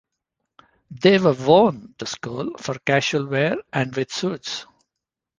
[0.89, 4.65] They were worn to school, for casual wear, and with suits.